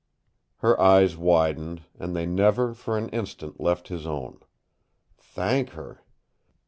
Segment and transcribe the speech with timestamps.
[0.61, 4.39] Her eyes widened, and they never for an instant left his own.
[5.15, 6.01] Thank her!